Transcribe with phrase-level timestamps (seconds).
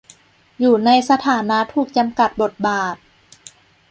[0.59, 2.95] อยู่ในสถานะถูกจำกัดบทบาท